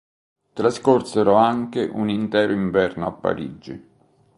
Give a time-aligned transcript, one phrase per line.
[0.53, 3.87] Trascorsero anche un intero inverno a Parigi.